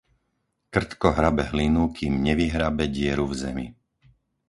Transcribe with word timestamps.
Krtko 0.73 1.11
hrabe 1.17 1.43
hlinu, 1.49 1.83
kým 1.95 2.13
nevyhrabe 2.27 2.85
dieru 2.95 3.25
v 3.29 3.33
zemi. 3.41 3.67